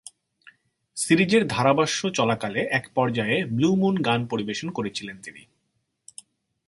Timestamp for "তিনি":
5.21-5.45